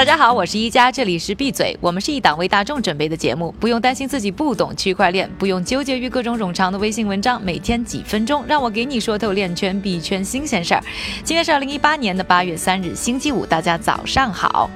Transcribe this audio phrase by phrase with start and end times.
[0.00, 1.76] 大家好，我是一加，这里是闭嘴。
[1.78, 7.38] 我们是一档为大众准备的节目，不用担心自己不懂区块链，不用纠结于各种冗长的微信文章。
[7.44, 10.82] 每天几分钟，让我给你说透链圈币圈新鲜事儿。
[11.22, 14.70] 今天是二零一八年的八月三日，星期五，大家早上好。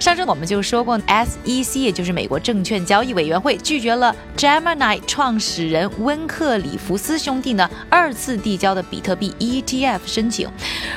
[0.00, 10.48] 上周我们就说过，SEC 也就是美国证券交易委员会拒绝了 Gemini 创始人温克里弗斯兄弟呢二次递交的比特币 ETF 申请，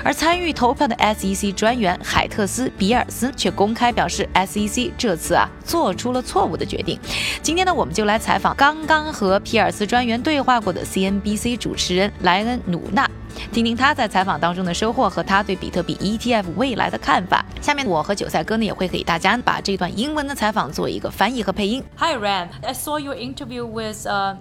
[0.05, 3.72] 而参与投票的 SEC 专员海特斯比尔斯却公。
[3.73, 6.99] 公开表示，SEC 这次啊做出了错误的决定。
[7.41, 13.09] 今天呢，我们就来采访刚刚和皮尔斯专员对话过的 CNBC 主持人莱恩努纳，
[13.51, 17.43] 听听他在采访当中的收获和他对比特币 ETF 未来的看法。
[17.63, 21.83] 下面我和韭菜哥呢也会给大家把这段英文的采访做一个翻译和配音。
[21.97, 24.35] Hi Ryan, I saw your interview with uh.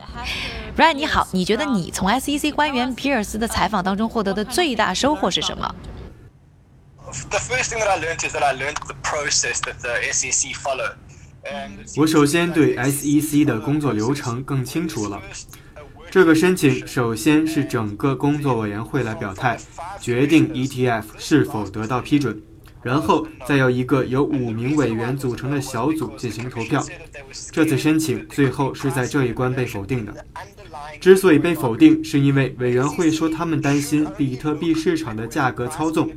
[0.76, 5.74] Ryan 你好，你觉得你从 SEC 官员皮尔斯的采访当中获得的最大收获是什么？
[11.96, 15.20] 我首先对 SEC 的工作流程更清楚了。
[16.10, 19.58] 这个申请首先是整个工作委员会来表态，
[20.00, 22.40] 决定 ETF 是否得到批准，
[22.82, 26.84] 然后再由一个由五名委员组成的小组进行投票。
[27.50, 30.24] 这次申请最后是在这一关被否定的。
[31.00, 36.10] 之所以被否定，是因为委员会说他们担心比特币市场的价格操纵。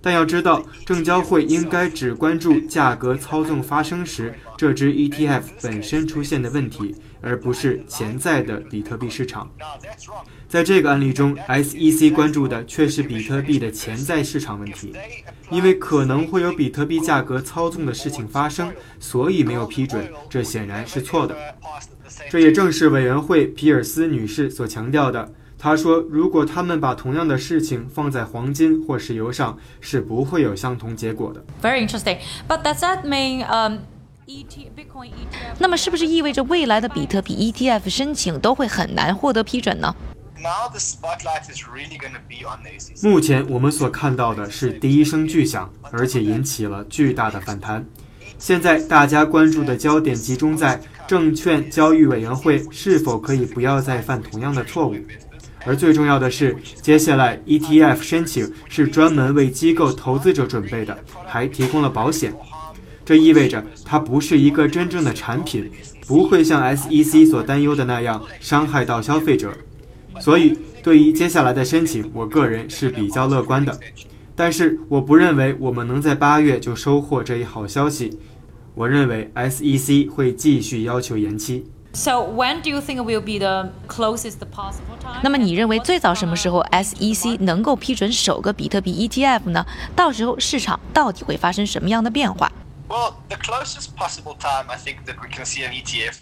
[0.00, 9.50] 但要知道，证交会应该只关注价格操纵发生时这只 ETF 本身出现的问题，而不是潜在的比特币市场。
[10.48, 14.92] 在这个案例中，SEC 关注的却是比特币的潜在市场问题，
[15.50, 20.08] 因为可能会有比特币价格操纵的事情发生，所以没有批准。
[20.28, 21.36] 这显然是错的。
[22.30, 25.32] 这也正是委员会皮尔斯女士所强调的。
[25.58, 32.18] 他说：“如果他们把同样的事情放在黄金或石油上，是不会有相同结果的。” Very interesting.
[32.46, 33.78] But does that mean um?
[34.26, 34.66] ET
[35.60, 39.94] 那么是不是意味着未来的比特币 ETF 申请都会很难获得批准呢？
[43.02, 47.86] 目前我们所看到的是第一声巨响，而且引起了巨大的反弹。
[48.36, 54.96] 现在大家关注的焦点集中在证券交易委员会是否可以不要再犯同样的错误。
[55.64, 62.34] 而最重要的是，接下来 ETF 申请是专门为机构投资者准备的，还提供了保险。
[63.06, 65.70] 这意味着它不是一个真正的产品，
[66.08, 69.56] 不会像 SEC 所担忧的那样伤害到消费者。
[70.18, 73.78] 所以，对于接下来的申请，我个人是比较乐观的。
[74.34, 78.18] 但是，我不认为我们能在八月就收获这一好消息。
[78.74, 81.64] 我认为 SEC 会继续要求延期。
[81.92, 85.20] So when do you think will be the closest possible time？
[85.22, 89.64] 那么你认为最早什么时候 SEC 能够批准首个比特币 ETF 呢？
[89.94, 92.52] 到时候市场到底会发生什么样的变化
[92.88, 96.14] ？Well, the closest possible time I think that we can see an ETF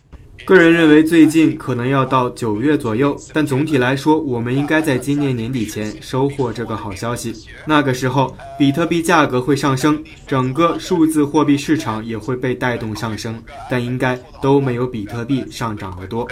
[0.44, 7.32] 个人认为最近可能要到九月左右，但总体来说，我们应该在今年年底前收获这个好消息。
[7.64, 16.26] 那个时候，比特币价格会上升，整个数字货币市场也会被带动上升，但应该都没有比特币上涨得多。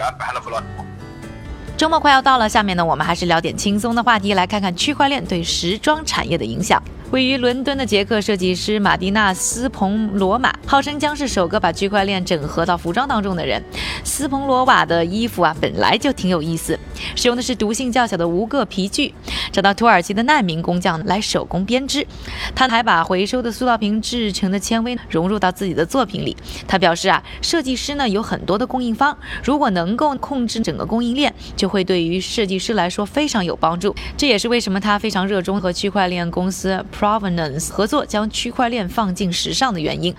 [1.76, 6.82] 周末快要到了，下面呢，我们还是聊点轻松的话题，来看看区块链对时装产业的影响。
[7.12, 13.62] 位于伦敦的捷克设计师马蒂娜斯彭罗马，号称将是首个把区块链整合到服装当中的人。
[14.02, 16.78] 斯彭罗瓦的衣服啊，本来就挺有意思，
[17.14, 19.12] 使用的是毒性较小的无铬皮具，
[19.52, 22.06] 找到土耳其的难民工匠来手工编织。
[22.54, 26.34] 他还把回收的塑料瓶制成的纤维融入到自己的作品里。
[26.66, 33.94] 他表示啊，设计师呢有很多的供应方，如果能够控制整个供应链，就会对于设计师来说非常有帮助。
[34.16, 36.82] 这也是为什么他非常热衷和区块链公司。
[37.02, 40.14] Provenance 合作将区块链放进时尚的原因，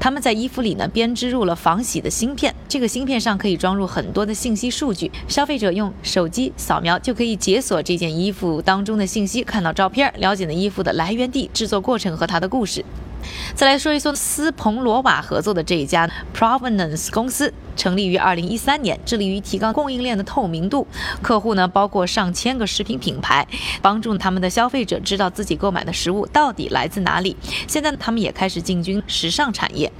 [0.00, 12.84] 他们在衣服里呢编织入了防洗的芯片，这个芯片上可以装入很多的信息数据，消费者用手机扫描就可以解锁这件衣服当中的信息，看到照片，了解呢衣服的来源地、制作过程和它的故事。
[13.54, 20.86] 再来说一说斯彭罗瓦合作的这一家 Provenance 公司，成立于二零一三年，致力于提高供应链的透明度。
[21.22, 23.46] 客户呢包括上千个食品品牌，
[23.82, 27.36] 帮助他们的消费者知道自己购买的食物到底来自哪里。
[27.66, 29.90] 现在他们也开始进军时尚产业。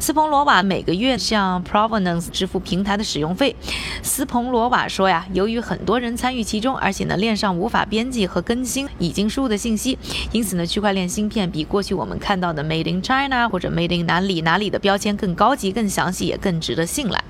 [0.00, 3.54] 斯彭罗瓦每个月向 Provenance 支付平台的使用费。
[4.02, 9.98] 斯彭罗瓦说呀，由于很多人参与其中，而且呢链上无法编辑和更新已经输入的信息，
[10.32, 17.22] 因此呢区块链芯片比过去我们看到的 Made in China 或者 Made in 哪里哪里的标签更高级、更详细，也更值得信赖。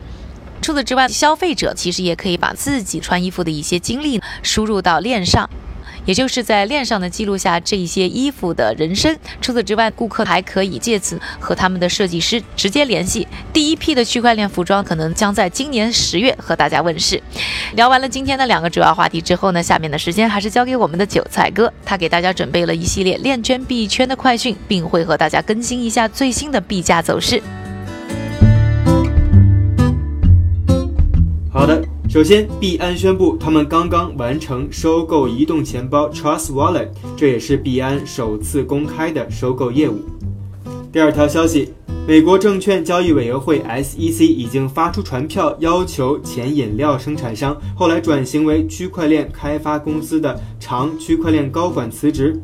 [0.60, 5.48] 除此之外，消费者其实也可以把自己穿衣服的一些经历输入到链上。
[6.04, 9.14] 也就是在链上的记录下这一些衣服的人生。
[9.42, 13.28] 除此之外，顾客还可以借此和他们的设计师直接联系。
[13.52, 17.22] 第一批的区块链服装可能将在今年十月和大家问世。
[17.74, 27.42] 聊完了今天的两个主要话题之后呢，下面的时间还是交给我们的韭菜哥，他给大家准备了一系列链圈币圈的快讯，并会和大家更新一下最新的币价走势。
[32.08, 40.00] 首先，币安宣布他们刚刚完成收购移动钱包 Trust Wallet，这也是币安首次公开的收购业务。
[40.90, 41.70] 第二条消息，
[42.06, 52.40] 美国证券交易委员会 SEC 已经发出传票，要求前饮料生产商后来转型为区块链开发公司的长区块链高管辞职。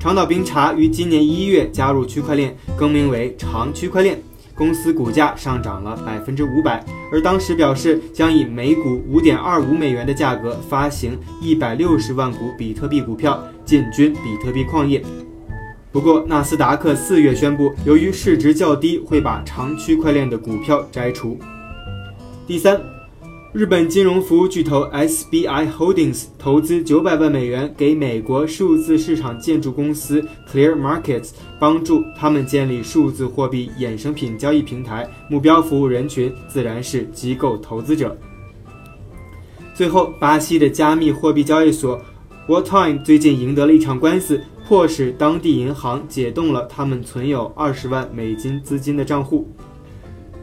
[0.00, 4.18] 长岛冰茶于今年一月加入区块链，更名为长区块链。
[4.56, 6.82] 公司股价上涨了百分之五百，
[7.12, 15.02] 而当时表示将以每股五点二五美元的价格发行一百六十万股比特币股票，进军比特币矿业。
[15.92, 21.38] 不过，纳斯达克四月宣布，由于市值较低，会把长区块链的股票摘除。
[22.46, 22.95] 第三。
[23.56, 35.08] 日本金融服务巨头 SBI Holdings 投资九百万美元给美国数字市场建筑公司 Clear Markets，帮助他们建立数字货币衍生品交易平台。
[35.30, 38.14] 目标服务人群自然是机构投资者。
[39.74, 41.98] 最后，巴西的加密货币交易所
[42.46, 44.38] Walltime 最近赢得了一场官司，
[44.68, 49.50] 迫使当地银行解冻了他们存有二十万美金资金的账户。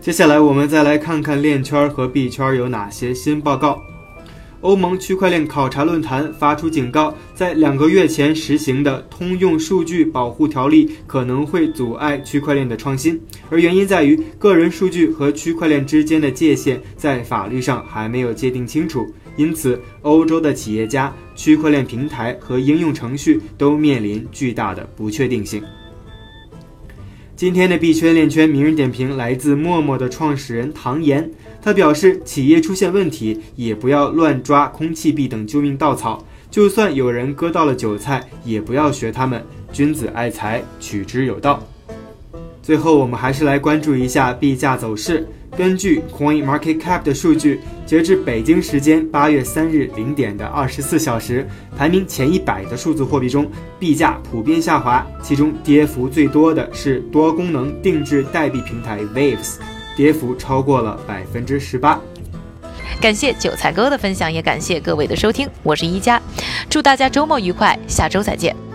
[0.04, 3.82] 接下来，我们再来看看链圈和币圈有哪些新报告。
[4.60, 13.18] 欧盟区块链考察论坛发出警告，在两个月前实行的通用数据保护条例可能会阻碍区块链的创新，
[13.50, 19.08] 而原因在于个人数据和区块链之间的界限在法律上还没有界定清楚，
[19.38, 25.64] 因此欧洲的企业家、区块链平台和应用程序都面临巨大的不确定性。
[27.36, 31.28] 今天的币圈链圈名人点评来自陌陌的创始人唐岩，
[31.62, 41.62] 他表示，企业出现问题也不要乱抓空气币等救命稻草，就算有人割到了韭菜，也不要学他们，君子爱财，取之有道。
[42.62, 45.28] 最后，我们还是来关注一下币价走势。
[45.58, 51.48] 根据 Coin Market Cap 的数据，截至北京时间八月三日零点的二十四小时，
[51.78, 59.58] 排名前一百的数字货币中，币价普遍下滑，其中跌幅最多的是多功能定制代币平台 Waves，
[59.96, 62.00] 跌幅超过了百分之十八。
[63.00, 66.22] 感谢韭菜哥的分享，也感谢各位的收听，我是一加，
[66.70, 68.73] 祝大家周末愉快，下周再见。